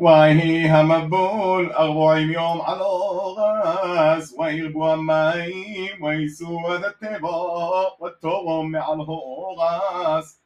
[0.00, 2.82] وهي همبول أربعين يوم على
[3.38, 7.36] غاز ويربوا ماي ويسوى ذا التبا
[7.98, 10.40] والتوم مع الهوغاز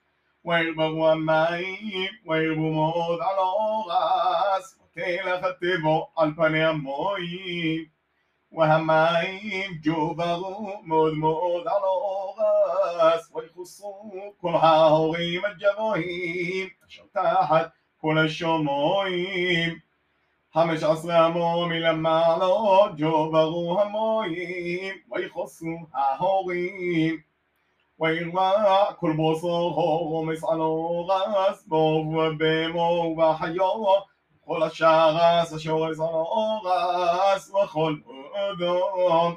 [0.44, 3.44] ويربوا ماي ويربوا موض على
[3.88, 7.90] غاز وتيلخ التبا على الفني أموي
[8.50, 11.90] وهمايم جوبرو مود مود على
[12.98, 13.92] غاز ويخصو
[14.42, 17.70] كل هاوغيم الجبهيم أشر تحت
[18.04, 19.78] כל השומעים.
[20.54, 27.16] חמש עשרה המו מלמעלות, ג'וברו המועים, ויחוסו ההורים.
[28.00, 32.80] וירע כל בוסרו הורמס על אורס, בוב ובמו
[33.14, 33.84] ובחיו,
[34.44, 37.94] כל השרס השורס על אורס, וכל
[38.52, 39.34] אדום.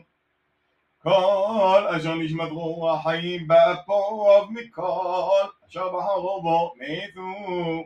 [1.04, 7.84] כל אשר נשמת רוח חיים בפוב מכל, אשר בחרו בו מתו.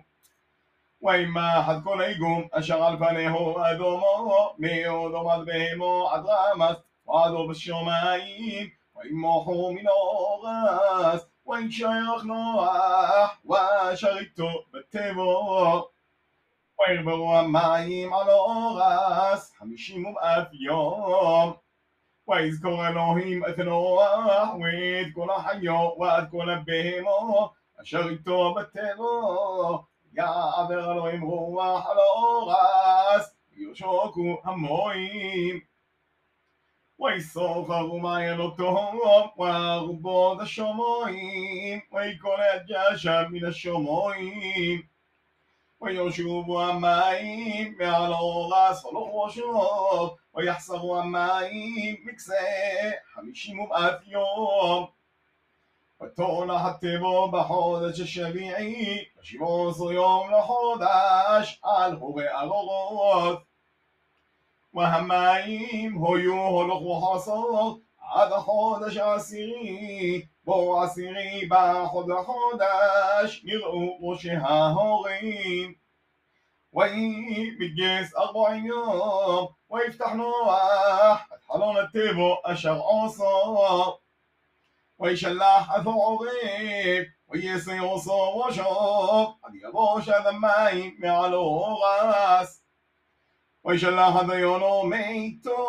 [1.01, 7.53] وإما حذكون إيجوم أشر ألفانه أذومو ميوذو مذبهمو أدرامس وأذو
[8.95, 15.81] وإما حو من أوغاس وإن شيخ نوح وشريتو بالتبو
[16.79, 21.53] ويربو أمايم على אורס חמישים ומאף יום
[22.27, 27.49] ויזכור אלוהים את נוח ואת כל החיו ואת כל הבהמו
[27.81, 35.59] אשר איתו בטרו יעבר אלוהים רוח על האורס, יושוקו המוים.
[36.99, 38.79] ויסוחר ומעיין אותו
[39.37, 44.81] ורבות השומועים, ויקולע ג'שב מן השומועים.
[45.81, 49.71] וישובו המים מעל האורס הלוך ראשו,
[50.33, 52.33] ויחסרו המים מקצה
[53.13, 54.85] חמישים ומאת יום.
[56.05, 63.39] ותונה הטבו בחודש השביעי, ושבעו עשר יום לחודש, על הורי ארורות.
[64.73, 67.79] והמים היו הולך וחסות,
[68.11, 75.73] עד החודש העשירי, בו עשירי בחוד החודש, נראו ראשי ההורים.
[76.73, 83.97] ויהי מתגייס ארבעים יום, ויפתח נוח את חלון הטבו אשר עושו.
[85.01, 91.47] ويشلح ثوبك ويسيو صوشوك قد يبوش ذمي معلو
[91.83, 92.63] غاس
[93.63, 95.65] ويشلح ذيونو ميتو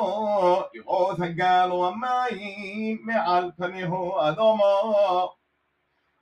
[0.79, 4.95] يغوث قال ومي معل فنهو أدومو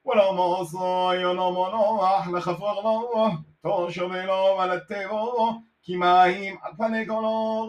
[0.04, 6.72] ولو موصو يونو منوح لخفغ لوه توشو بلو ولتبوه כי מים על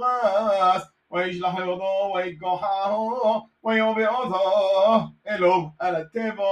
[0.01, 6.43] غاس וישלח ידו ויקוחהו ויובא אותו אליו על הטבע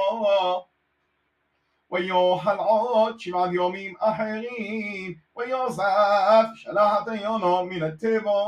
[1.92, 8.44] ויאכל עוד שבעת יומים אחרים ויוסף שלח את יונו מן הטבע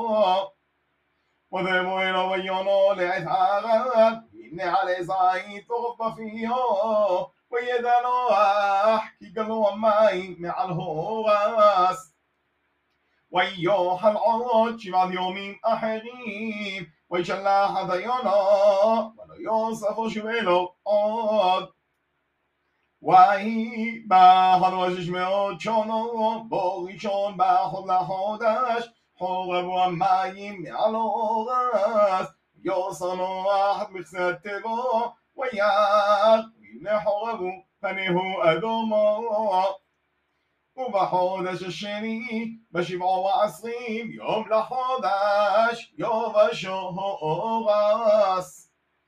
[1.53, 10.35] ודבו אליו ויונו לעת ערב הנה עלי זית תורף בפיו וידע נוח כי גלו המים
[10.39, 12.10] מעל הורס
[13.31, 18.35] وإياها العراج واليوم أحريم ويجلى هديانا
[19.17, 21.67] ولا يوسف شبيلو آد
[23.01, 28.85] وهي بحر وشش مئات جانا باقی جان به خود لحادش
[29.19, 31.57] حاقب و معیم علاقه
[32.19, 35.61] است یا سنا احد مخزد تبا و یک
[36.61, 39.21] وین حاقب و پنه و اداما
[40.77, 42.19] ובחודש השני,
[42.71, 48.70] בשבעה ועשרים, יום לחודש, יום השורס